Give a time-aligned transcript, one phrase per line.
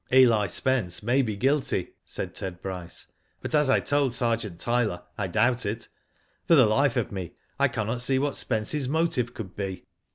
[0.11, 3.05] "Eli Spence may be guilty," said Ted Bryce;
[3.43, 5.89] *^but as I told Sergeant Tyler, I doubt it.
[6.47, 9.85] For the life of me I cannot see what Spence's motive could be."